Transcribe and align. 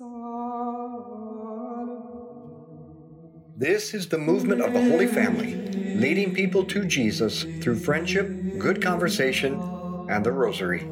This 0.00 0.06
is 3.92 4.08
the 4.08 4.18
movement 4.18 4.60
of 4.60 4.72
the 4.72 4.82
Holy 4.82 5.08
Family, 5.08 5.56
leading 5.92 6.32
people 6.32 6.64
to 6.66 6.84
Jesus 6.84 7.46
through 7.60 7.78
friendship, 7.78 8.40
good 8.56 8.80
conversation, 8.80 9.64
and 10.08 10.24
the 10.24 10.30
Rosary. 10.30 10.84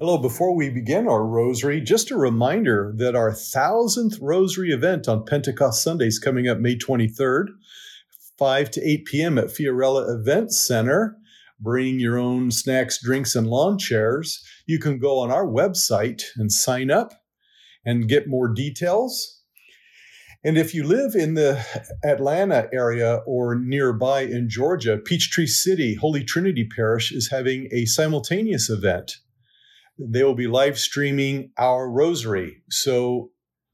Hello, 0.00 0.18
before 0.18 0.56
we 0.56 0.68
begin 0.68 1.06
our 1.06 1.24
rosary, 1.24 1.80
just 1.80 2.10
a 2.10 2.16
reminder 2.16 2.92
that 2.96 3.14
our 3.14 3.32
thousandth 3.32 4.18
rosary 4.20 4.72
event 4.72 5.06
on 5.06 5.24
Pentecost 5.24 5.80
Sunday 5.80 6.08
is 6.08 6.18
coming 6.18 6.48
up 6.48 6.58
May 6.58 6.74
23rd, 6.74 7.50
5 8.36 8.70
to 8.72 8.82
8 8.82 9.04
p.m. 9.04 9.38
at 9.38 9.46
Fiorella 9.46 10.18
Event 10.18 10.52
Center. 10.52 11.19
Bring 11.60 12.00
your 12.00 12.18
own 12.18 12.50
snacks, 12.50 13.02
drinks, 13.02 13.34
and 13.34 13.46
lawn 13.46 13.78
chairs. 13.78 14.42
You 14.66 14.78
can 14.78 14.98
go 14.98 15.18
on 15.18 15.30
our 15.30 15.46
website 15.46 16.22
and 16.36 16.50
sign 16.50 16.90
up 16.90 17.12
and 17.84 18.08
get 18.08 18.28
more 18.28 18.48
details. 18.48 19.42
And 20.42 20.56
if 20.56 20.74
you 20.74 20.84
live 20.84 21.14
in 21.14 21.34
the 21.34 21.62
Atlanta 22.02 22.68
area 22.72 23.20
or 23.26 23.54
nearby 23.54 24.22
in 24.22 24.48
Georgia, 24.48 24.96
Peachtree 24.96 25.46
City 25.46 25.96
Holy 25.96 26.24
Trinity 26.24 26.66
Parish 26.66 27.12
is 27.12 27.30
having 27.30 27.68
a 27.72 27.84
simultaneous 27.84 28.70
event 28.70 29.16
they 30.00 30.24
will 30.24 30.34
be 30.34 30.46
live 30.46 30.78
streaming 30.78 31.50
our 31.58 31.90
rosary. 31.90 32.62
So 32.70 33.30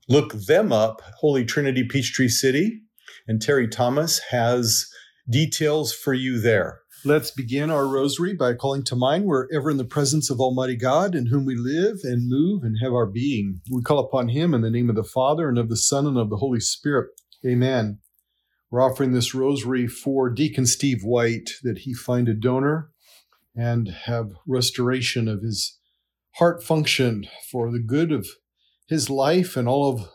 look 0.09 0.33
them 0.33 0.73
up, 0.73 1.03
Holy 1.21 1.45
Trinity 1.45 1.85
Peachtree 1.85 2.29
City, 2.29 2.83
and 3.29 3.41
Terry 3.41 3.69
Thomas 3.69 4.19
has 4.31 4.87
details 5.31 5.93
for 5.93 6.15
you 6.15 6.41
there. 6.41 6.81
Let's 7.05 7.31
begin 7.31 7.71
our 7.71 7.87
rosary 7.87 8.33
by 8.33 8.55
calling 8.55 8.83
to 8.85 8.97
mind 8.97 9.27
we're 9.27 9.47
ever 9.53 9.71
in 9.71 9.77
the 9.77 9.85
presence 9.85 10.31
of 10.31 10.41
Almighty 10.41 10.77
God, 10.77 11.15
in 11.15 11.27
whom 11.27 11.45
we 11.45 11.55
live 11.55 11.99
and 12.03 12.29
move 12.29 12.65
and 12.65 12.79
have 12.83 12.93
our 12.93 13.07
being. 13.07 13.61
We 13.71 13.83
call 13.83 13.99
upon 13.99 14.31
Him 14.31 14.55
in 14.55 14.63
the 14.63 14.71
name 14.71 14.89
of 14.89 14.97
the 14.97 15.05
Father, 15.05 15.49
and 15.49 15.59
of 15.59 15.69
the 15.69 15.77
Son, 15.77 16.07
and 16.07 16.19
of 16.19 16.31
the 16.31 16.39
Holy 16.39 16.59
Spirit. 16.59 17.11
Amen. 17.47 17.99
We're 18.71 18.83
offering 18.83 19.13
this 19.13 19.35
rosary 19.35 19.87
for 19.87 20.31
Deacon 20.31 20.67
Steve 20.67 21.03
White 21.05 21.51
that 21.63 21.79
he 21.79 21.95
find 21.95 22.29
a 22.29 22.35
donor 22.35 22.91
and 23.55 23.89
have 23.89 24.33
restoration 24.47 25.29
of 25.29 25.43
his 25.43 25.79
heart 26.37 26.65
function 26.65 27.27
for 27.51 27.71
the 27.71 27.79
good 27.79 28.11
of 28.11 28.27
his 28.89 29.09
life 29.09 29.57
and 29.57 29.69
all 29.69 29.89
of 29.89 30.09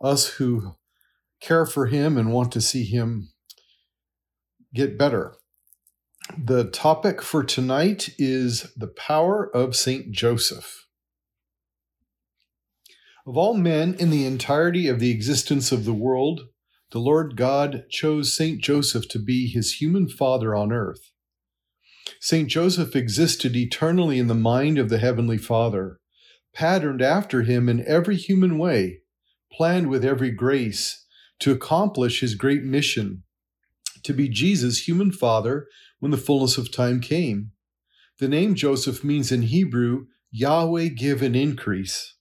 us 0.00 0.34
who 0.34 0.76
care 1.40 1.66
for 1.66 1.86
him 1.86 2.16
and 2.16 2.32
want 2.32 2.52
to 2.52 2.60
see 2.60 2.84
him 2.84 3.30
get 4.72 4.96
better. 4.96 5.34
The 6.36 6.64
topic 6.64 7.22
for 7.22 7.42
tonight 7.42 8.10
is 8.18 8.72
the 8.76 8.86
power 8.86 9.50
of 9.56 9.74
St. 9.74 10.12
Joseph. 10.12 10.86
Of 13.26 13.36
all 13.36 13.54
men 13.54 13.94
in 13.94 14.10
the 14.10 14.26
entirety 14.26 14.88
of 14.88 15.00
the 15.00 15.10
existence 15.10 15.72
of 15.72 15.84
the 15.84 15.94
world, 15.94 16.42
the 16.92 16.98
Lord 16.98 17.36
God 17.36 17.84
chose 17.88 18.36
St. 18.36 18.60
Joseph 18.60 19.08
to 19.08 19.18
be 19.18 19.48
his 19.48 19.74
human 19.74 20.08
father 20.08 20.54
on 20.54 20.70
earth. 20.70 21.12
St. 22.20 22.48
Joseph 22.48 22.94
existed 22.94 23.56
eternally 23.56 24.18
in 24.18 24.26
the 24.26 24.34
mind 24.34 24.78
of 24.78 24.90
the 24.90 24.98
Heavenly 24.98 25.38
Father, 25.38 25.98
patterned 26.54 27.00
after 27.00 27.42
him 27.42 27.68
in 27.68 27.84
every 27.86 28.16
human 28.16 28.58
way, 28.58 29.00
planned 29.50 29.88
with 29.88 30.04
every 30.04 30.30
grace 30.30 31.06
to 31.40 31.52
accomplish 31.52 32.20
his 32.20 32.34
great 32.34 32.64
mission 32.64 33.22
to 34.02 34.12
be 34.12 34.28
Jesus' 34.28 34.86
human 34.86 35.10
father 35.10 35.66
when 35.98 36.10
the 36.10 36.16
fullness 36.16 36.58
of 36.58 36.72
time 36.72 37.00
came. 37.00 37.52
The 38.18 38.28
name 38.28 38.54
Joseph 38.54 39.04
means 39.04 39.30
in 39.30 39.42
Hebrew, 39.42 40.06
Yahweh 40.30 40.88
give 40.88 41.22
an 41.22 41.34
increase. 41.34 42.14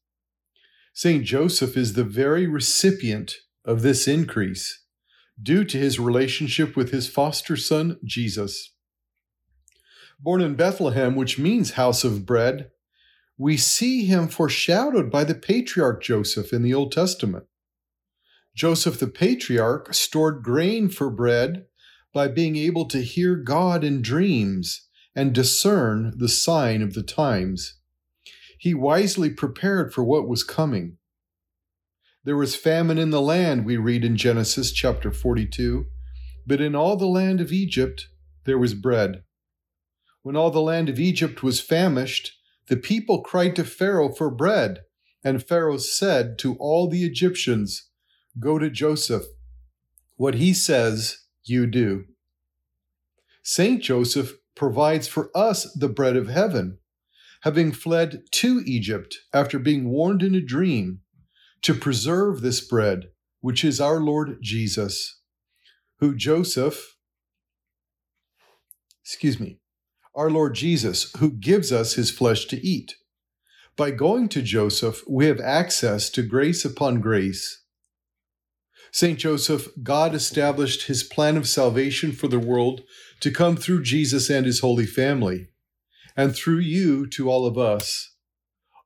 St. 0.94 1.24
Joseph 1.24 1.78
is 1.78 1.94
the 1.94 2.04
very 2.04 2.48
recipient 2.48 3.36
of 3.66 3.82
this 3.82 4.08
increase 4.08 4.84
due 5.42 5.64
to 5.64 5.78
his 5.78 6.00
relationship 6.00 6.76
with 6.76 6.92
his 6.92 7.08
foster 7.08 7.56
son, 7.56 8.00
Jesus. 8.04 8.74
Born 10.20 10.42
in 10.42 10.56
Bethlehem, 10.56 11.16
which 11.16 11.38
means 11.38 11.72
house 11.72 12.04
of 12.04 12.26
bread, 12.26 12.72
we 13.38 13.56
see 13.56 14.06
him 14.06 14.28
foreshadowed 14.28 15.12
by 15.12 15.24
the 15.24 15.36
patriarch 15.36 16.02
Joseph 16.02 16.52
in 16.52 16.64
the 16.64 16.74
Old 16.74 16.92
Testament. 16.92 17.46
Joseph 18.56 19.00
the 19.00 19.08
patriarch 19.08 19.94
stored 19.94 20.42
grain 20.42 20.90
for 20.90 21.12
bread 21.12 21.66
by 22.14 22.28
being 22.28 22.56
able 22.56 22.86
to 22.86 23.02
hear 23.02 23.36
God 23.36 23.84
in 23.84 24.02
dreams 24.02 24.88
and 25.16 25.34
discern 25.34 26.14
the 26.18 26.30
sign 26.30 26.82
of 26.82 26.94
the 26.94 27.04
times. 27.04 27.80
He 28.60 28.74
wisely 28.74 29.30
prepared 29.30 29.94
for 29.94 30.04
what 30.04 30.28
was 30.28 30.44
coming. 30.44 30.98
There 32.24 32.38
was 32.38 32.56
famine 32.56 32.98
in 32.98 33.12
the 33.12 33.22
land, 33.22 33.66
we 33.66 33.78
read 33.78 34.04
in 34.04 34.18
Genesis 34.18 34.72
chapter 34.72 35.12
42, 35.12 35.86
but 36.46 36.60
in 36.60 36.76
all 36.76 36.98
the 36.98 37.06
land 37.06 37.40
of 37.40 37.52
Egypt 37.52 38.08
there 38.46 38.58
was 38.58 38.74
bread. 38.74 39.24
When 40.24 40.36
all 40.36 40.52
the 40.52 40.62
land 40.62 40.90
of 40.90 41.00
Egypt 41.00 41.42
was 41.42 41.62
famished, 41.62 42.34
the 42.68 42.78
people 42.78 43.22
cried 43.22 43.56
to 43.56 43.64
Pharaoh 43.64 44.14
for 44.14 44.30
bread, 44.30 44.82
and 45.24 45.44
Pharaoh 45.44 45.78
said 45.78 46.38
to 46.40 46.56
all 46.60 46.90
the 46.90 47.06
Egyptians, 47.06 47.90
Go 48.40 48.60
to 48.60 48.70
Joseph. 48.70 49.24
What 50.16 50.36
he 50.36 50.54
says, 50.54 51.27
you 51.50 51.68
do. 51.68 52.06
Saint 53.44 53.82
Joseph 53.82 54.34
provides 54.56 55.08
for 55.08 55.30
us 55.36 55.72
the 55.74 55.88
bread 55.88 56.16
of 56.16 56.28
heaven, 56.28 56.80
having 57.42 57.72
fled 57.72 58.24
to 58.32 58.62
Egypt 58.66 59.20
after 59.34 59.60
being 59.60 59.90
warned 59.90 60.24
in 60.24 60.36
a 60.36 60.42
dream 60.42 61.02
to 61.62 61.74
preserve 61.74 62.42
this 62.42 62.60
bread, 62.60 63.10
which 63.42 63.64
is 63.64 63.80
our 63.80 64.00
Lord 64.00 64.40
Jesus, 64.42 65.22
who 66.00 66.16
Joseph, 66.16 66.96
excuse 69.04 69.40
me, 69.40 69.60
our 70.16 70.30
Lord 70.30 70.56
Jesus, 70.56 71.12
who 71.20 71.32
gives 71.32 71.72
us 71.72 71.94
his 71.94 72.10
flesh 72.10 72.46
to 72.46 72.58
eat. 72.66 72.96
By 73.76 73.92
going 73.92 74.28
to 74.30 74.42
Joseph, 74.42 75.04
we 75.08 75.28
have 75.28 75.40
access 75.40 76.10
to 76.10 76.24
grace 76.24 76.66
upon 76.66 77.00
grace. 77.00 77.64
St. 78.92 79.20
Joseph, 79.20 79.68
God 79.84 80.16
established 80.16 80.88
his 80.88 81.04
plan 81.04 81.38
of 81.38 81.48
salvation 81.48 82.12
for 82.12 82.28
the 82.28 82.40
world 82.40 82.82
to 83.20 83.32
come 83.32 83.56
through 83.56 83.84
Jesus 83.84 84.30
and 84.30 84.46
his 84.46 84.62
holy 84.62 84.86
family, 84.86 85.48
and 86.16 86.36
through 86.36 86.60
you 86.60 87.08
to 87.08 87.30
all 87.30 87.46
of 87.46 87.58
us. 87.58 88.16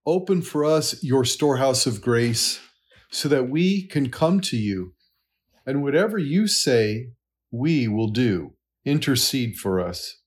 Open 0.06 0.42
for 0.42 0.66
us 0.66 1.04
your 1.04 1.24
storehouse 1.24 1.86
of 1.86 2.02
grace 2.02 2.60
so 3.12 3.30
that 3.30 3.50
we 3.50 3.86
can 3.88 4.10
come 4.10 4.42
to 4.42 4.58
you, 4.58 4.94
and 5.66 5.84
whatever 5.84 6.18
you 6.18 6.48
say, 6.48 7.10
we 7.52 7.88
will 7.88 8.10
do. 8.10 8.54
Intercede 8.84 9.58
for 9.58 9.80
us. 9.80 10.18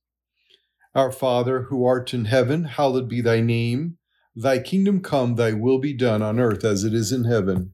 Our 0.94 1.10
Father, 1.10 1.62
who 1.64 1.84
art 1.84 2.14
in 2.14 2.26
heaven, 2.26 2.64
hallowed 2.64 3.08
be 3.08 3.20
thy 3.20 3.40
name. 3.40 3.98
Thy 4.36 4.58
kingdom 4.58 5.00
come, 5.00 5.34
thy 5.34 5.52
will 5.52 5.78
be 5.78 5.92
done 5.92 6.22
on 6.22 6.38
earth 6.38 6.64
as 6.64 6.84
it 6.84 6.94
is 6.94 7.10
in 7.12 7.24
heaven. 7.24 7.73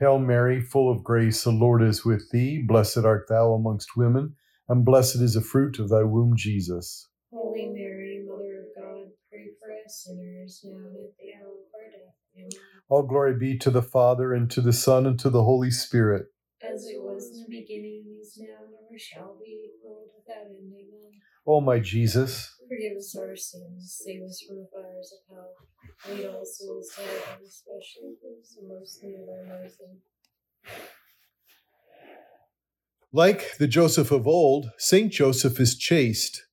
Hail 0.00 0.18
Mary, 0.18 0.62
full 0.62 0.90
of 0.90 1.04
grace, 1.04 1.44
the 1.44 1.50
Lord 1.50 1.82
is 1.82 2.06
with 2.06 2.30
thee. 2.30 2.62
Blessed 2.66 3.04
art 3.04 3.26
thou 3.28 3.52
amongst 3.52 3.98
women, 3.98 4.34
and 4.66 4.82
blessed 4.82 5.16
is 5.16 5.34
the 5.34 5.42
fruit 5.42 5.78
of 5.78 5.90
thy 5.90 6.04
womb, 6.04 6.34
Jesus. 6.36 7.06
Holy 7.30 7.68
Mary, 7.70 8.24
Mother 8.26 8.64
of 8.64 8.74
God, 8.74 9.12
pray 9.30 9.50
for 9.60 9.68
us 9.84 10.06
sinners 10.06 10.62
now 10.64 10.88
and 10.88 10.96
at 10.96 11.12
the 11.18 11.34
hour 11.36 11.52
of 11.52 11.74
our 11.74 11.90
death. 11.92 12.16
Amen. 12.34 12.48
All 12.88 13.02
glory 13.02 13.34
be 13.38 13.58
to 13.58 13.70
the 13.70 13.82
Father, 13.82 14.32
and 14.32 14.50
to 14.52 14.62
the 14.62 14.72
Son, 14.72 15.04
and 15.04 15.18
to 15.18 15.28
the 15.28 15.44
Holy 15.44 15.70
Spirit. 15.70 16.28
As 16.62 16.86
it 16.86 16.96
was 17.04 17.30
in 17.30 17.42
the 17.44 17.60
beginning, 17.60 18.16
is 18.22 18.38
now, 18.40 18.56
and 18.64 18.74
ever 18.88 18.98
shall 18.98 19.36
be, 19.38 19.68
world 19.84 20.08
without 20.16 20.46
end. 20.48 20.72
Amen. 20.72 21.12
O 21.46 21.60
my 21.60 21.78
Jesus, 21.78 22.56
Forgive 22.70 22.98
us 22.98 23.16
our 23.16 23.34
sins, 23.34 24.00
save 24.00 24.22
us 24.22 24.44
from 24.46 24.58
the 24.58 24.68
fires 24.72 25.12
of 25.12 25.36
hell. 25.36 25.54
Lead 26.08 26.26
all 26.28 26.44
souls 26.44 26.88
to 26.94 27.00
heaven, 27.00 27.44
especially 27.44 28.14
those 28.22 28.54
who 28.54 28.68
most 28.68 29.02
need 29.02 29.16
thy 29.26 29.48
mercy. 29.48 29.98
like 33.12 33.58
the 33.58 33.66
Joseph 33.66 34.12
of 34.12 34.28
old, 34.28 34.70
Saint 34.78 35.12
Joseph 35.12 35.58
is 35.58 35.76
chaste, 35.76 36.44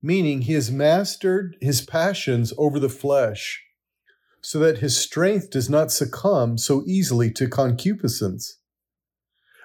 meaning 0.00 0.42
he 0.42 0.52
has 0.52 0.70
mastered 0.70 1.56
his 1.60 1.82
passions 1.82 2.52
over 2.56 2.78
the 2.78 2.88
flesh, 2.88 3.64
so 4.40 4.60
that 4.60 4.78
his 4.78 4.96
strength 4.96 5.50
does 5.50 5.68
not 5.68 5.90
succumb 5.90 6.56
so 6.56 6.84
easily 6.86 7.28
to 7.32 7.48
concupiscence. 7.48 8.60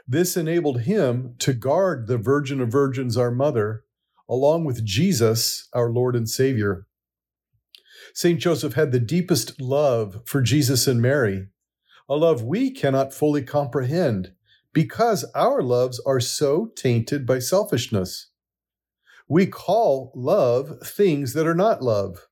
This 0.07 0.35
enabled 0.35 0.81
him 0.81 1.35
to 1.37 1.53
guard 1.53 2.07
the 2.07 2.17
Virgin 2.17 2.59
of 2.59 2.71
Virgins, 2.71 3.17
our 3.17 3.29
mother, 3.29 3.83
along 4.31 4.63
with 4.63 4.85
Jesus, 4.85 5.67
our 5.73 5.91
Lord 5.91 6.15
and 6.15 6.27
Savior. 6.27 6.87
St. 8.13 8.39
Joseph 8.39 8.73
had 8.73 8.93
the 8.93 8.99
deepest 8.99 9.59
love 9.59 10.21
for 10.25 10.41
Jesus 10.41 10.87
and 10.87 11.01
Mary, 11.01 11.47
a 12.07 12.15
love 12.15 12.41
we 12.41 12.71
cannot 12.71 13.13
fully 13.13 13.43
comprehend 13.43 14.31
because 14.73 15.25
our 15.35 15.61
loves 15.61 15.99
are 16.05 16.21
so 16.21 16.71
tainted 16.77 17.25
by 17.25 17.39
selfishness. 17.39 18.29
We 19.27 19.47
call 19.47 20.13
love 20.15 20.79
things 20.81 21.33
that 21.33 21.45
are 21.45 21.55
not 21.55 21.81
love, 21.81 22.27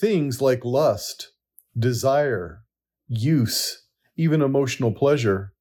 things 0.00 0.40
like 0.42 0.64
lust, 0.64 1.30
desire, 1.78 2.64
use, 3.06 3.86
even 4.16 4.42
emotional 4.42 4.92
pleasure. 4.92 5.54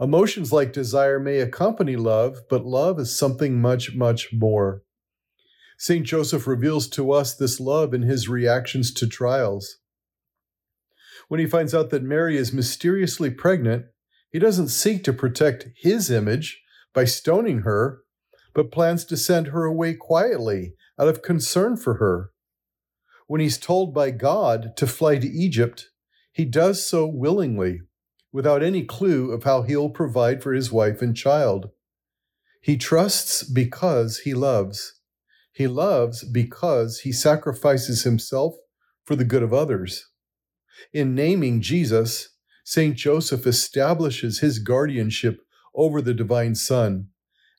Emotions 0.00 0.52
like 0.52 0.72
desire 0.72 1.20
may 1.20 1.38
accompany 1.38 1.94
love, 1.94 2.38
but 2.50 2.64
love 2.66 2.98
is 2.98 3.16
something 3.16 3.60
much, 3.60 3.94
much 3.94 4.32
more. 4.32 4.82
St. 5.78 6.04
Joseph 6.04 6.46
reveals 6.46 6.88
to 6.88 7.12
us 7.12 7.34
this 7.34 7.60
love 7.60 7.94
in 7.94 8.02
his 8.02 8.28
reactions 8.28 8.92
to 8.94 9.06
trials. 9.06 9.78
When 11.28 11.40
he 11.40 11.46
finds 11.46 11.74
out 11.74 11.90
that 11.90 12.02
Mary 12.02 12.36
is 12.36 12.52
mysteriously 12.52 13.30
pregnant, 13.30 13.86
he 14.30 14.38
doesn't 14.38 14.68
seek 14.68 15.04
to 15.04 15.12
protect 15.12 15.68
his 15.76 16.10
image 16.10 16.60
by 16.92 17.04
stoning 17.04 17.60
her, 17.60 18.02
but 18.52 18.72
plans 18.72 19.04
to 19.06 19.16
send 19.16 19.48
her 19.48 19.64
away 19.64 19.94
quietly 19.94 20.74
out 20.98 21.08
of 21.08 21.22
concern 21.22 21.76
for 21.76 21.94
her. 21.94 22.30
When 23.26 23.40
he's 23.40 23.58
told 23.58 23.94
by 23.94 24.10
God 24.10 24.76
to 24.76 24.86
fly 24.86 25.18
to 25.18 25.26
Egypt, 25.26 25.88
he 26.32 26.44
does 26.44 26.84
so 26.84 27.06
willingly, 27.06 27.80
without 28.34 28.64
any 28.64 28.82
clue 28.82 29.30
of 29.30 29.44
how 29.44 29.62
he'll 29.62 29.88
provide 29.88 30.42
for 30.42 30.52
his 30.52 30.72
wife 30.72 31.00
and 31.00 31.16
child. 31.16 31.70
He 32.60 32.76
trusts 32.76 33.44
because 33.44 34.18
he 34.18 34.34
loves. 34.34 35.00
He 35.52 35.68
loves 35.68 36.24
because 36.24 37.00
he 37.00 37.12
sacrifices 37.12 38.02
himself 38.02 38.56
for 39.04 39.14
the 39.14 39.24
good 39.24 39.44
of 39.44 39.54
others. 39.54 40.08
In 40.92 41.14
naming 41.14 41.60
Jesus, 41.60 42.30
St. 42.64 42.96
Joseph 42.96 43.46
establishes 43.46 44.40
his 44.40 44.58
guardianship 44.58 45.38
over 45.72 46.02
the 46.02 46.12
divine 46.12 46.56
Son, 46.56 47.10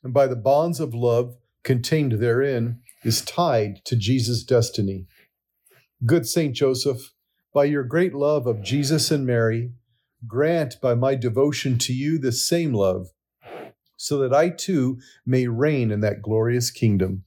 and 0.04 0.14
by 0.14 0.28
the 0.28 0.36
bonds 0.36 0.82
of 0.82 0.94
love 0.94 1.38
contained 1.64 2.20
therein, 2.20 2.82
is 3.06 3.22
tied 3.22 3.80
to 3.86 3.96
Jesus' 3.96 4.44
destiny. 4.44 5.06
Good 6.06 6.28
St. 6.28 6.54
Joseph, 6.54 7.14
by 7.54 7.64
your 7.64 7.84
great 7.84 8.14
love 8.14 8.46
of 8.46 8.62
Jesus 8.62 9.10
and 9.10 9.26
Mary, 9.26 9.72
grant 10.28 10.80
by 10.82 10.94
my 10.94 11.16
devotion 11.16 11.78
to 11.80 11.94
you 11.94 12.18
the 12.18 12.32
same 12.32 12.74
love, 12.74 13.08
so 13.98 14.18
that 14.20 14.34
I 14.34 14.50
too 14.50 15.00
may 15.26 15.48
reign 15.48 15.92
in 15.92 16.02
that 16.02 16.22
glorious 16.22 16.72
kingdom. 16.72 17.24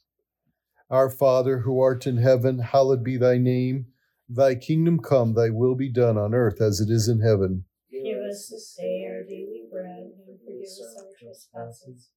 Our 0.90 1.10
Father, 1.10 1.60
who 1.60 1.80
art 1.80 2.06
in 2.06 2.16
heaven, 2.16 2.60
hallowed 2.60 3.04
be 3.04 3.16
thy 3.16 3.36
name. 3.38 3.86
Thy 4.28 4.54
kingdom 4.54 5.00
come, 5.00 5.34
thy 5.34 5.50
will 5.50 5.74
be 5.74 5.90
done 5.90 6.18
on 6.18 6.34
earth 6.34 6.60
as 6.60 6.80
it 6.80 6.90
is 6.90 7.08
in 7.08 7.20
heaven. 7.20 7.64
Give 7.90 8.18
us 8.18 8.48
this 8.50 8.74
day 8.78 9.06
our 9.08 9.22
daily 9.24 9.64
bread, 9.70 10.12
and 10.26 10.38
forgive 10.40 10.62
us 10.62 10.96
our 10.98 11.12
trespasses, 11.18 12.08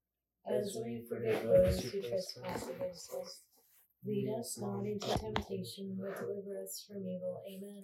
as 0.50 0.78
we 0.84 1.04
forgive 1.08 1.44
those 1.44 1.80
who 1.80 2.02
trespass 2.02 2.68
against 2.68 3.14
us. 3.14 3.42
Lead 4.06 4.34
us 4.40 4.58
not 4.60 4.84
into 4.86 5.08
temptation, 5.08 5.98
but 6.00 6.18
deliver 6.20 6.64
us 6.64 6.86
from 6.88 6.98
evil. 6.98 7.44
Amen. 7.48 7.84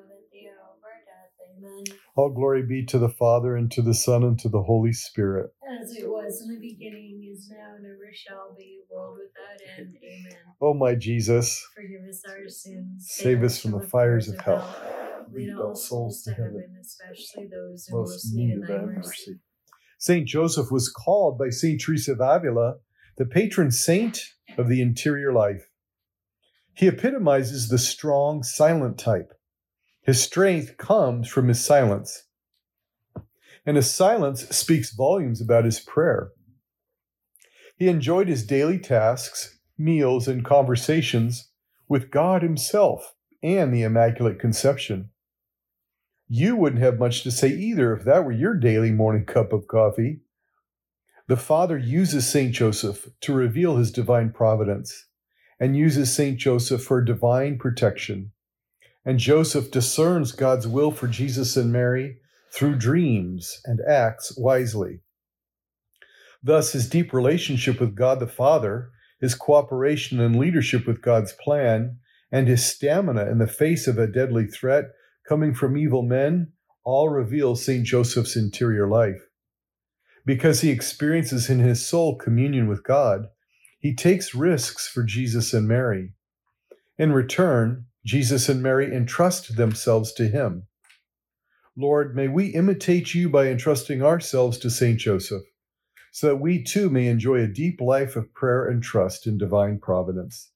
Amen. 1.61 1.83
All 2.15 2.29
glory 2.29 2.63
be 2.63 2.85
to 2.85 2.97
the 2.99 3.09
Father, 3.09 3.55
and 3.55 3.71
to 3.71 3.81
the 3.81 3.93
Son, 3.93 4.23
and 4.23 4.37
to 4.39 4.49
the 4.49 4.63
Holy 4.63 4.93
Spirit. 4.93 5.51
As 5.81 5.91
it 5.91 6.03
was 6.07 6.41
in 6.41 6.49
the 6.49 6.59
beginning, 6.59 7.23
is 7.33 7.47
now, 7.49 7.75
and 7.77 7.85
ever 7.85 8.09
shall 8.13 8.55
be, 8.57 8.79
world 8.89 9.17
without 9.19 9.61
end. 9.77 9.95
Amen. 9.95 10.55
Oh, 10.61 10.73
my 10.73 10.95
Jesus, 10.95 11.65
Forgive 11.75 12.01
us 12.11 12.25
our 12.43 12.49
sins. 12.49 13.05
Save 13.05 13.43
us 13.43 13.61
from 13.61 13.71
the 13.71 13.81
fires 13.81 14.27
of 14.27 14.39
hell. 14.43 14.63
Lead 15.33 15.53
all 15.59 15.75
souls 15.75 16.23
to 16.23 16.31
heaven, 16.31 16.63
especially 16.83 17.47
those 17.53 17.87
in 17.89 17.97
most 17.97 18.25
need 18.35 18.47
need 18.47 18.55
of 18.57 18.61
of 18.63 18.67
thy 18.67 18.73
thy 18.77 18.85
mercy. 18.85 19.31
mercy. 19.31 19.39
Saint 19.99 20.27
Joseph 20.27 20.71
was 20.71 20.89
called 20.89 21.37
by 21.37 21.49
Saint 21.49 21.79
Teresa 21.81 22.13
of 22.13 22.21
Avila 22.21 22.77
the 23.17 23.25
patron 23.25 23.71
saint 23.71 24.19
of 24.57 24.67
the 24.67 24.81
interior 24.81 25.31
life. 25.31 25.69
He 26.73 26.87
epitomizes 26.87 27.67
the 27.69 27.77
strong, 27.77 28.41
silent 28.43 28.97
type. 28.97 29.31
His 30.03 30.21
strength 30.21 30.77
comes 30.77 31.27
from 31.27 31.47
his 31.47 31.63
silence. 31.63 32.27
And 33.65 33.77
his 33.77 33.91
silence 33.91 34.47
speaks 34.49 34.93
volumes 34.93 35.39
about 35.39 35.65
his 35.65 35.79
prayer. 35.79 36.31
He 37.77 37.87
enjoyed 37.87 38.27
his 38.27 38.45
daily 38.45 38.79
tasks, 38.79 39.59
meals, 39.77 40.27
and 40.27 40.43
conversations 40.45 41.49
with 41.87 42.09
God 42.09 42.41
Himself 42.41 43.15
and 43.43 43.73
the 43.73 43.83
Immaculate 43.83 44.39
Conception. 44.39 45.09
You 46.27 46.55
wouldn't 46.55 46.81
have 46.81 46.99
much 46.99 47.23
to 47.23 47.31
say 47.31 47.49
either 47.49 47.93
if 47.93 48.05
that 48.05 48.23
were 48.23 48.31
your 48.31 48.55
daily 48.55 48.91
morning 48.91 49.25
cup 49.25 49.51
of 49.51 49.67
coffee. 49.67 50.21
The 51.27 51.37
Father 51.37 51.77
uses 51.77 52.27
St. 52.27 52.53
Joseph 52.53 53.09
to 53.21 53.33
reveal 53.33 53.77
his 53.77 53.91
divine 53.91 54.31
providence 54.31 55.07
and 55.59 55.75
uses 55.75 56.15
St. 56.15 56.37
Joseph 56.37 56.83
for 56.83 57.03
divine 57.03 57.57
protection. 57.57 58.31
And 59.03 59.19
Joseph 59.19 59.71
discerns 59.71 60.31
God's 60.31 60.67
will 60.67 60.91
for 60.91 61.07
Jesus 61.07 61.57
and 61.57 61.71
Mary 61.71 62.19
through 62.53 62.75
dreams 62.77 63.61
and 63.65 63.79
acts 63.87 64.37
wisely. 64.37 64.99
Thus, 66.43 66.73
his 66.73 66.89
deep 66.89 67.13
relationship 67.13 67.79
with 67.79 67.95
God 67.95 68.19
the 68.19 68.27
Father, 68.27 68.91
his 69.19 69.35
cooperation 69.35 70.19
and 70.19 70.37
leadership 70.37 70.85
with 70.85 71.01
God's 71.01 71.33
plan, 71.33 71.97
and 72.31 72.47
his 72.47 72.65
stamina 72.65 73.29
in 73.29 73.37
the 73.37 73.47
face 73.47 73.87
of 73.87 73.97
a 73.97 74.07
deadly 74.07 74.47
threat 74.47 74.85
coming 75.27 75.53
from 75.53 75.77
evil 75.77 76.01
men 76.01 76.51
all 76.83 77.09
reveal 77.09 77.55
St. 77.55 77.85
Joseph's 77.85 78.35
interior 78.35 78.87
life. 78.87 79.27
Because 80.25 80.61
he 80.61 80.69
experiences 80.69 81.49
in 81.49 81.59
his 81.59 81.85
soul 81.85 82.15
communion 82.15 82.67
with 82.67 82.83
God, 82.83 83.27
he 83.79 83.95
takes 83.95 84.35
risks 84.35 84.87
for 84.87 85.03
Jesus 85.03 85.53
and 85.53 85.67
Mary. 85.67 86.13
In 86.97 87.11
return, 87.11 87.85
Jesus 88.03 88.49
and 88.49 88.63
Mary 88.63 88.93
entrust 88.93 89.57
themselves 89.57 90.11
to 90.13 90.27
him. 90.27 90.67
Lord, 91.77 92.15
may 92.15 92.27
we 92.27 92.47
imitate 92.47 93.13
you 93.13 93.29
by 93.29 93.47
entrusting 93.47 94.01
ourselves 94.03 94.57
to 94.59 94.69
St. 94.69 94.99
Joseph, 94.99 95.43
so 96.11 96.27
that 96.27 96.37
we 96.37 96.63
too 96.63 96.89
may 96.89 97.07
enjoy 97.07 97.39
a 97.41 97.47
deep 97.47 97.79
life 97.79 98.15
of 98.15 98.33
prayer 98.33 98.67
and 98.67 98.81
trust 98.83 99.27
in 99.27 99.37
divine 99.37 99.79
providence. 99.79 100.51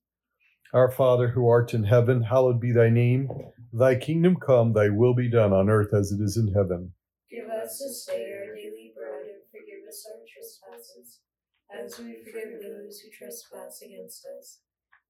Our 0.74 0.92
Father, 0.92 1.30
who 1.30 1.48
art 1.48 1.74
in 1.74 1.86
heaven, 1.86 2.24
hallowed 2.24 2.60
be 2.60 2.74
thy 2.74 2.90
name. 2.90 3.30
Thy 3.72 3.96
kingdom 3.96 4.36
come, 4.36 4.74
thy 4.74 4.90
will 4.90 5.14
be 5.14 5.30
done 5.30 5.54
on 5.54 5.70
earth 5.70 5.94
as 5.94 6.12
it 6.12 6.20
is 6.20 6.36
in 6.36 6.54
heaven. 6.54 6.94
Give 7.30 7.48
us 7.48 7.80
this 7.80 8.06
day 8.06 8.34
our 8.34 8.56
daily 8.56 8.94
bread, 8.98 9.22
and 9.22 9.42
forgive 9.52 9.88
us 9.88 10.06
our 10.12 10.26
trespasses, 10.28 11.20
as 11.72 11.98
we 12.00 12.18
forgive 12.26 12.60
those 12.62 13.00
who 13.00 13.10
trespass 13.12 13.82
against 13.84 14.26
us. 14.38 14.60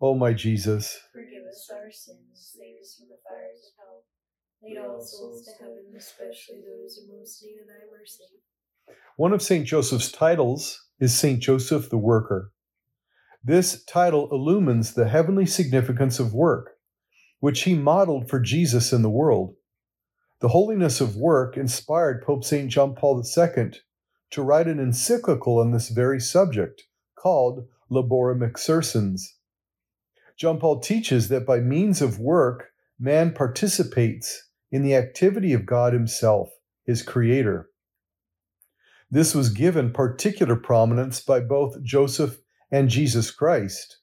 O 0.00 0.14
my 0.14 0.32
Jesus, 0.32 0.96
Forgive 1.12 1.44
us 1.46 1.68
our 1.74 1.90
sins, 1.90 2.52
save 2.56 2.80
us 2.80 2.94
from 2.96 3.08
the 3.08 3.16
fires 3.28 3.66
of 3.66 3.84
hell. 3.84 4.04
Lead 4.62 4.78
all 4.78 5.00
souls 5.00 5.44
to 5.44 5.50
heaven, 5.60 5.92
especially 5.96 6.60
those 6.60 6.96
who 6.96 7.18
most 7.18 7.42
need 7.42 7.60
of 7.60 7.66
thy 7.66 7.98
mercy. 7.98 8.24
one 9.16 9.32
of 9.32 9.42
St. 9.42 9.66
Joseph's 9.66 10.12
titles 10.12 10.86
is 11.00 11.12
St. 11.12 11.40
Joseph 11.40 11.90
the 11.90 11.98
Worker. 11.98 12.52
This 13.42 13.84
title 13.84 14.28
illumines 14.30 14.94
the 14.94 15.08
heavenly 15.08 15.46
significance 15.46 16.20
of 16.20 16.32
work, 16.32 16.76
which 17.40 17.62
he 17.62 17.74
modeled 17.74 18.28
for 18.28 18.38
Jesus 18.38 18.92
in 18.92 19.02
the 19.02 19.10
world. 19.10 19.56
The 20.40 20.48
holiness 20.48 21.00
of 21.00 21.16
work 21.16 21.56
inspired 21.56 22.22
Pope 22.22 22.44
St. 22.44 22.70
John 22.70 22.94
Paul 22.94 23.20
II 23.20 23.72
to 24.30 24.42
write 24.42 24.68
an 24.68 24.78
encyclical 24.78 25.58
on 25.58 25.72
this 25.72 25.88
very 25.88 26.20
subject 26.20 26.84
called 27.16 27.66
Laborem 27.90 28.48
Exercens. 28.48 29.22
John 30.38 30.60
Paul 30.60 30.78
teaches 30.78 31.28
that 31.28 31.44
by 31.44 31.58
means 31.58 32.00
of 32.00 32.20
work, 32.20 32.70
man 32.96 33.32
participates 33.32 34.50
in 34.70 34.82
the 34.82 34.94
activity 34.94 35.52
of 35.52 35.66
God 35.66 35.92
Himself, 35.92 36.50
His 36.84 37.02
Creator. 37.02 37.68
This 39.10 39.34
was 39.34 39.48
given 39.48 39.92
particular 39.92 40.54
prominence 40.54 41.20
by 41.20 41.40
both 41.40 41.82
Joseph 41.82 42.38
and 42.70 42.88
Jesus 42.88 43.32
Christ, 43.32 43.98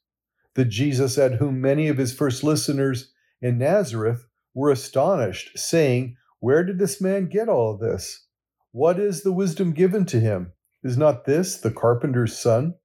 the 0.55 0.65
Jesus 0.65 1.17
at 1.17 1.35
whom 1.35 1.61
many 1.61 1.87
of 1.87 1.97
his 1.97 2.13
first 2.13 2.43
listeners 2.43 3.13
in 3.41 3.57
Nazareth 3.57 4.25
were 4.53 4.71
astonished, 4.71 5.57
saying, 5.57 6.17
Where 6.39 6.63
did 6.63 6.79
this 6.79 6.99
man 6.99 7.27
get 7.27 7.47
all 7.47 7.77
this? 7.77 8.25
What 8.71 8.99
is 8.99 9.23
the 9.23 9.31
wisdom 9.31 9.71
given 9.71 10.05
to 10.07 10.19
him? 10.19 10.51
Is 10.83 10.97
not 10.97 11.23
this 11.25 11.57
the 11.57 11.71
carpenter's 11.71 12.37
son? 12.37 12.75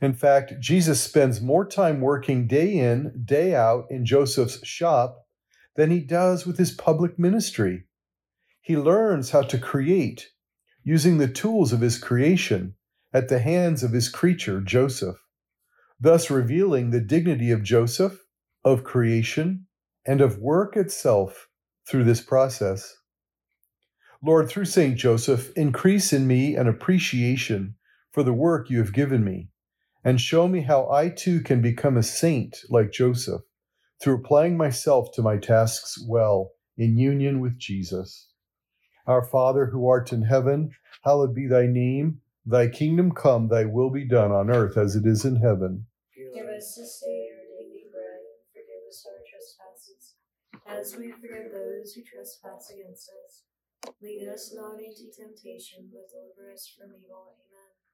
In 0.00 0.12
fact, 0.12 0.54
Jesus 0.60 1.00
spends 1.00 1.40
more 1.40 1.66
time 1.66 2.00
working 2.00 2.46
day 2.46 2.72
in, 2.72 3.22
day 3.24 3.54
out 3.54 3.86
in 3.90 4.04
Joseph's 4.04 4.66
shop 4.66 5.26
than 5.76 5.90
he 5.90 6.00
does 6.00 6.46
with 6.46 6.58
his 6.58 6.72
public 6.72 7.18
ministry. 7.18 7.84
He 8.60 8.76
learns 8.76 9.30
how 9.30 9.42
to 9.42 9.58
create 9.58 10.28
using 10.84 11.18
the 11.18 11.28
tools 11.28 11.72
of 11.72 11.80
his 11.80 11.98
creation 11.98 12.74
at 13.12 13.28
the 13.28 13.38
hands 13.38 13.82
of 13.82 13.92
his 13.92 14.08
creature, 14.08 14.60
Joseph, 14.60 15.16
thus 16.00 16.30
revealing 16.30 16.90
the 16.90 17.00
dignity 17.00 17.50
of 17.50 17.62
Joseph, 17.62 18.24
of 18.64 18.84
creation, 18.84 19.66
and 20.06 20.20
of 20.20 20.38
work 20.38 20.76
itself 20.76 21.48
through 21.88 22.04
this 22.04 22.20
process. 22.20 22.96
Lord, 24.22 24.48
through 24.48 24.66
St. 24.66 24.96
Joseph, 24.96 25.52
increase 25.56 26.12
in 26.12 26.26
me 26.26 26.54
an 26.54 26.68
appreciation 26.68 27.74
for 28.12 28.22
the 28.22 28.32
work 28.32 28.70
you 28.70 28.78
have 28.78 28.92
given 28.92 29.24
me, 29.24 29.48
and 30.04 30.20
show 30.20 30.48
me 30.48 30.62
how 30.62 30.90
I 30.90 31.08
too 31.08 31.40
can 31.40 31.62
become 31.62 31.96
a 31.96 32.02
saint 32.02 32.58
like 32.68 32.92
Joseph 32.92 33.42
through 34.02 34.16
applying 34.16 34.56
myself 34.56 35.12
to 35.14 35.22
my 35.22 35.36
tasks 35.36 36.04
well 36.08 36.52
in 36.76 36.98
union 36.98 37.40
with 37.40 37.58
Jesus. 37.58 38.28
Our 39.06 39.22
Father 39.22 39.66
who 39.66 39.88
art 39.88 40.12
in 40.12 40.22
heaven, 40.22 40.70
hallowed 41.04 41.34
be 41.34 41.46
thy 41.46 41.66
name. 41.66 42.20
Thy 42.44 42.66
kingdom 42.68 43.12
come, 43.12 43.48
thy 43.48 43.64
will 43.64 43.90
be 43.90 44.04
done 44.04 44.32
on 44.32 44.50
earth 44.50 44.76
as 44.76 44.96
it 44.96 45.06
is 45.06 45.24
in 45.24 45.36
heaven. 45.36 45.86
Give 46.14 46.46
us 46.46 46.74
this 46.74 47.02
day 47.04 47.30
our 47.30 47.46
daily 47.46 47.86
bread, 47.92 48.18
and 48.18 48.42
forgive 48.50 48.82
us 48.88 49.06
our 49.06 49.22
trespasses, 49.22 50.14
as 50.66 50.98
we 50.98 51.12
forgive 51.12 51.52
those 51.52 51.94
who 51.94 52.02
trespass 52.02 52.70
against 52.74 53.10
us. 53.10 53.42
Lead 54.02 54.26
us 54.26 54.52
not 54.54 54.78
into 54.82 55.06
temptation, 55.14 55.90
but 55.92 56.10
deliver 56.10 56.50
us 56.52 56.66
from 56.74 56.90
evil. 56.98 57.38
Amen. 57.46 57.61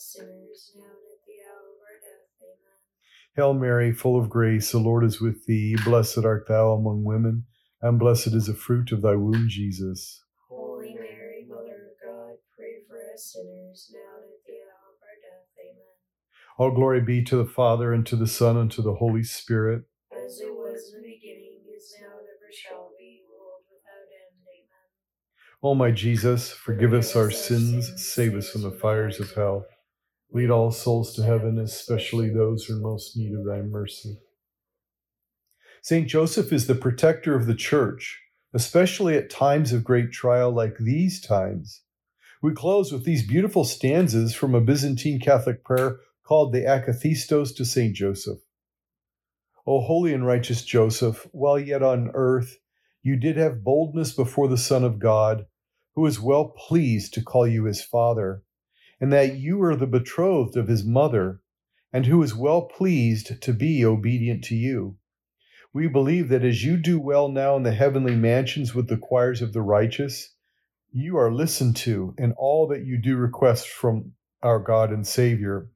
Sinners, 0.00 0.72
now 0.76 0.84
and 0.84 1.12
at 1.12 1.22
the 1.26 1.38
hour 1.46 1.68
of 1.70 1.80
our 1.82 1.98
death. 2.00 2.30
Amen. 2.42 2.78
Hail 3.36 3.54
Mary, 3.54 3.92
full 3.92 4.18
of 4.18 4.30
grace, 4.30 4.72
the 4.72 4.78
Lord 4.78 5.04
is 5.04 5.20
with 5.20 5.46
thee. 5.46 5.76
Blessed 5.84 6.24
art 6.24 6.46
thou 6.48 6.72
among 6.72 7.04
women, 7.04 7.44
and 7.82 7.98
blessed 7.98 8.28
is 8.34 8.46
the 8.46 8.54
fruit 8.54 8.92
of 8.92 9.02
thy 9.02 9.16
womb, 9.16 9.46
Jesus. 9.48 10.22
Holy 10.48 10.94
Mary, 10.94 11.46
Mother 11.48 11.90
of 11.90 11.96
God, 12.02 12.34
pray 12.56 12.82
for 12.88 12.96
us 13.12 13.34
sinners, 13.34 13.90
now 13.92 14.22
and 14.22 14.30
at 14.30 14.44
the 14.46 14.58
hour 14.62 14.94
of 14.94 15.02
our 15.02 15.18
death. 15.22 15.48
Amen. 15.58 15.94
All 16.58 16.70
glory 16.70 17.00
be 17.00 17.22
to 17.24 17.36
the 17.36 17.44
Father, 17.44 17.92
and 17.92 18.06
to 18.06 18.16
the 18.16 18.26
Son, 18.28 18.56
and 18.56 18.70
to 18.72 18.82
the 18.82 18.94
Holy 18.94 19.24
Spirit. 19.24 19.82
As 20.12 20.40
it 20.40 20.52
was 20.54 20.92
in 20.94 21.02
the 21.02 21.08
beginning, 21.08 21.62
is 21.76 21.94
now, 22.00 22.18
and 22.18 22.28
ever 22.28 22.52
shall 22.52 22.92
be, 22.98 23.22
world 23.28 23.62
without 23.68 24.06
end. 24.06 24.38
Amen. 24.46 24.88
O 25.62 25.74
my 25.74 25.90
Jesus, 25.90 26.50
forgive 26.52 26.92
us 26.94 27.16
our 27.16 27.30
sins, 27.30 27.90
save 27.96 28.34
us 28.36 28.50
from 28.50 28.62
the 28.62 28.70
fires 28.70 29.18
of 29.18 29.32
hell. 29.34 29.66
Lead 30.34 30.50
all 30.50 30.72
souls 30.72 31.14
to 31.14 31.22
heaven, 31.22 31.58
especially 31.60 32.28
those 32.28 32.64
who 32.64 32.76
are 32.76 32.80
most 32.80 33.16
need 33.16 33.32
of 33.34 33.46
thy 33.46 33.62
mercy. 33.62 34.18
Saint 35.80 36.08
Joseph 36.08 36.52
is 36.52 36.66
the 36.66 36.74
protector 36.74 37.36
of 37.36 37.46
the 37.46 37.54
church, 37.54 38.20
especially 38.52 39.16
at 39.16 39.30
times 39.30 39.72
of 39.72 39.84
great 39.84 40.10
trial 40.12 40.50
like 40.50 40.76
these 40.78 41.20
times. 41.20 41.82
We 42.42 42.52
close 42.52 42.92
with 42.92 43.04
these 43.04 43.26
beautiful 43.26 43.64
stanzas 43.64 44.34
from 44.34 44.54
a 44.54 44.60
Byzantine 44.60 45.20
Catholic 45.20 45.64
prayer 45.64 46.00
called 46.24 46.52
the 46.52 46.62
Akathistos 46.62 47.54
to 47.56 47.64
Saint 47.64 47.94
Joseph. 47.94 48.40
O 49.66 49.80
holy 49.80 50.12
and 50.12 50.26
righteous 50.26 50.64
Joseph, 50.64 51.28
while 51.32 51.58
yet 51.58 51.82
on 51.82 52.10
earth, 52.12 52.58
you 53.02 53.16
did 53.16 53.36
have 53.36 53.64
boldness 53.64 54.12
before 54.12 54.48
the 54.48 54.58
Son 54.58 54.84
of 54.84 54.98
God 54.98 55.46
who 55.94 56.04
is 56.06 56.20
well 56.20 56.46
pleased 56.48 57.14
to 57.14 57.22
call 57.22 57.46
you 57.46 57.64
his 57.64 57.82
Father, 57.84 58.42
and 59.04 59.12
that 59.12 59.36
you 59.36 59.62
are 59.62 59.76
the 59.76 59.86
betrothed 59.86 60.56
of 60.56 60.66
his 60.66 60.82
mother, 60.82 61.38
and 61.92 62.06
who 62.06 62.22
is 62.22 62.34
well 62.34 62.62
pleased 62.62 63.38
to 63.42 63.52
be 63.52 63.84
obedient 63.84 64.42
to 64.42 64.54
you. 64.54 64.96
We 65.74 65.88
believe 65.88 66.30
that 66.30 66.42
as 66.42 66.64
you 66.64 66.78
do 66.78 66.98
well 66.98 67.28
now 67.28 67.54
in 67.54 67.64
the 67.64 67.74
heavenly 67.74 68.16
mansions 68.16 68.74
with 68.74 68.88
the 68.88 68.96
choirs 68.96 69.42
of 69.42 69.52
the 69.52 69.60
righteous, 69.60 70.34
you 70.90 71.18
are 71.18 71.30
listened 71.30 71.76
to 71.76 72.14
in 72.16 72.32
all 72.38 72.66
that 72.68 72.86
you 72.86 72.96
do 72.96 73.18
request 73.18 73.68
from 73.68 74.12
our 74.42 74.58
God 74.58 74.90
and 74.90 75.06
Savior. 75.06 75.68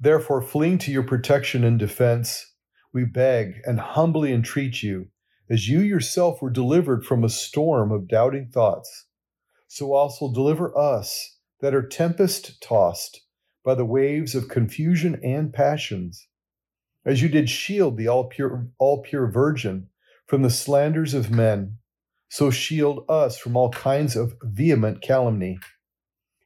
Therefore, 0.00 0.40
fleeing 0.40 0.78
to 0.78 0.90
your 0.90 1.02
protection 1.02 1.62
and 1.62 1.78
defense, 1.78 2.54
we 2.94 3.04
beg 3.04 3.60
and 3.66 3.78
humbly 3.78 4.32
entreat 4.32 4.82
you, 4.82 5.08
as 5.50 5.68
you 5.68 5.80
yourself 5.80 6.40
were 6.40 6.48
delivered 6.48 7.04
from 7.04 7.22
a 7.22 7.28
storm 7.28 7.92
of 7.92 8.08
doubting 8.08 8.48
thoughts, 8.48 9.08
so 9.68 9.92
also 9.92 10.32
deliver 10.32 10.74
us 10.74 11.36
that 11.62 11.74
are 11.74 11.86
tempest 11.86 12.60
tossed 12.60 13.22
by 13.64 13.74
the 13.74 13.84
waves 13.84 14.34
of 14.34 14.48
confusion 14.48 15.18
and 15.22 15.54
passions. 15.54 16.26
As 17.06 17.22
you 17.22 17.28
did 17.28 17.48
shield 17.48 17.96
the 17.96 18.08
all 18.08 18.24
pure, 18.24 18.68
all 18.78 19.00
pure 19.02 19.30
Virgin 19.30 19.88
from 20.26 20.42
the 20.42 20.50
slanders 20.50 21.14
of 21.14 21.30
men 21.30 21.78
so 22.28 22.50
shield 22.50 23.04
us 23.08 23.36
from 23.36 23.56
all 23.56 23.70
kinds 23.70 24.16
of 24.16 24.34
vehement 24.42 25.02
calumny. 25.02 25.58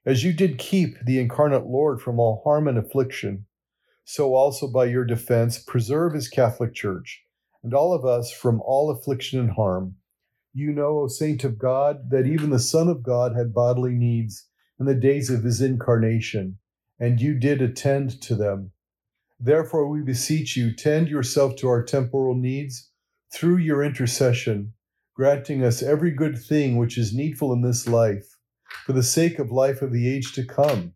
As 0.04 0.22
you 0.22 0.32
did 0.32 0.58
keep 0.58 0.96
the 1.04 1.18
incarnate 1.18 1.66
Lord 1.66 2.00
from 2.00 2.18
all 2.18 2.42
harm 2.44 2.68
and 2.68 2.76
affliction, 2.76 3.46
so 4.04 4.34
also 4.34 4.68
by 4.68 4.84
your 4.86 5.04
defense 5.04 5.58
preserve 5.58 6.12
his 6.12 6.28
Catholic 6.28 6.74
Church 6.74 7.22
and 7.62 7.72
all 7.72 7.94
of 7.94 8.04
us 8.04 8.32
from 8.32 8.60
all 8.62 8.90
affliction 8.90 9.40
and 9.40 9.50
harm. 9.52 9.94
You 10.52 10.72
know, 10.72 10.98
O 10.98 11.06
Saint 11.06 11.44
of 11.44 11.58
God, 11.58 12.10
that 12.10 12.26
even 12.26 12.50
the 12.50 12.58
Son 12.58 12.88
of 12.88 13.02
God 13.02 13.36
had 13.36 13.54
bodily 13.54 13.92
needs 13.92 14.48
in 14.78 14.86
the 14.86 14.94
days 14.94 15.30
of 15.30 15.44
his 15.44 15.60
incarnation, 15.60 16.58
and 16.98 17.20
you 17.20 17.34
did 17.34 17.62
attend 17.62 18.20
to 18.22 18.34
them. 18.34 18.72
Therefore, 19.38 19.88
we 19.88 20.02
beseech 20.02 20.56
you, 20.56 20.74
tend 20.74 21.08
yourself 21.08 21.56
to 21.56 21.68
our 21.68 21.82
temporal 21.82 22.34
needs 22.34 22.90
through 23.32 23.58
your 23.58 23.82
intercession 23.82 24.72
granting 25.16 25.64
us 25.64 25.82
every 25.82 26.10
good 26.10 26.36
thing 26.38 26.76
which 26.76 26.98
is 26.98 27.14
needful 27.14 27.50
in 27.50 27.62
this 27.62 27.88
life, 27.88 28.36
for 28.84 28.92
the 28.92 29.02
sake 29.02 29.38
of 29.38 29.50
life 29.50 29.80
of 29.80 29.90
the 29.90 30.06
age 30.14 30.34
to 30.34 30.44
come. 30.44 30.92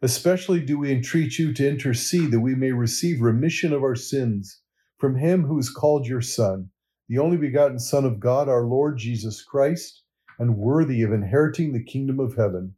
Especially 0.00 0.60
do 0.60 0.78
we 0.78 0.90
entreat 0.90 1.38
you 1.38 1.52
to 1.52 1.68
intercede 1.68 2.30
that 2.30 2.40
we 2.40 2.54
may 2.54 2.72
receive 2.72 3.20
remission 3.20 3.74
of 3.74 3.82
our 3.82 3.94
sins 3.94 4.62
from 4.96 5.14
him 5.14 5.44
who 5.44 5.58
is 5.58 5.68
called 5.68 6.06
your 6.06 6.22
Son, 6.22 6.70
the 7.06 7.18
only 7.18 7.36
begotten 7.36 7.78
Son 7.78 8.06
of 8.06 8.18
God, 8.18 8.48
our 8.48 8.64
Lord 8.64 8.96
Jesus 8.96 9.44
Christ, 9.44 10.04
and 10.38 10.56
worthy 10.56 11.02
of 11.02 11.12
inheriting 11.12 11.74
the 11.74 11.84
kingdom 11.84 12.18
of 12.18 12.36
heaven, 12.36 12.74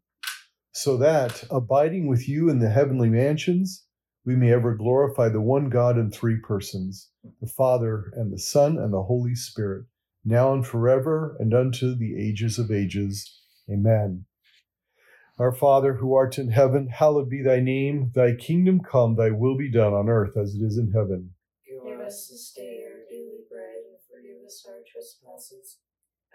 so 0.72 0.96
that, 0.96 1.44
abiding 1.50 2.08
with 2.08 2.28
you 2.28 2.48
in 2.48 2.58
the 2.58 2.70
heavenly 2.70 3.08
mansions, 3.08 3.84
we 4.24 4.36
may 4.36 4.52
ever 4.52 4.74
glorify 4.74 5.28
the 5.28 5.40
one 5.40 5.68
God 5.68 5.98
in 5.98 6.10
three 6.10 6.38
persons, 6.40 7.10
the 7.40 7.46
Father, 7.46 8.12
and 8.14 8.32
the 8.32 8.38
Son, 8.38 8.78
and 8.78 8.92
the 8.92 9.02
Holy 9.02 9.34
Spirit 9.34 9.86
now 10.24 10.52
and 10.52 10.66
forever, 10.66 11.36
and 11.40 11.52
unto 11.52 11.94
the 11.94 12.16
ages 12.16 12.58
of 12.58 12.70
ages. 12.70 13.40
Amen. 13.70 14.24
Our 15.38 15.52
Father, 15.52 15.94
who 15.94 16.14
art 16.14 16.38
in 16.38 16.50
heaven, 16.50 16.88
hallowed 16.88 17.28
be 17.28 17.42
thy 17.42 17.60
name. 17.60 18.12
Thy 18.14 18.34
kingdom 18.34 18.80
come, 18.80 19.16
thy 19.16 19.30
will 19.30 19.56
be 19.56 19.70
done 19.70 19.92
on 19.92 20.08
earth 20.08 20.36
as 20.36 20.54
it 20.54 20.62
is 20.62 20.78
in 20.78 20.92
heaven. 20.92 21.34
Give 21.66 21.98
us 22.00 22.28
this 22.28 22.52
day 22.54 22.84
our 22.86 23.00
daily 23.10 23.42
bread, 23.50 23.82
and 23.90 23.98
forgive 24.08 24.44
us 24.46 24.64
our 24.68 24.82
trespasses, 24.86 25.78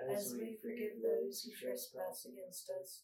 as 0.09 0.33
we 0.33 0.57
forgive 0.61 1.01
those 1.01 1.43
who 1.43 1.51
trespass 1.55 2.25
against 2.25 2.69
us. 2.81 3.03